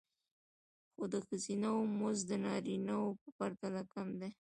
[0.93, 4.31] خو د ښځینه وو مزد د نارینه وو په پرتله کم دی